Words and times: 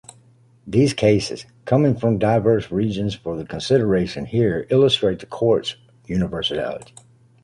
These 0.65 0.95
cases, 0.95 1.45
coming 1.65 1.95
from 1.95 2.17
diverse 2.17 2.71
regions 2.71 3.13
for 3.13 3.37
the 3.37 3.45
consideration 3.45 4.25
here, 4.25 4.65
illustrate 4.71 5.19
the 5.19 5.27
Court's 5.27 5.75
universality. 6.07 6.95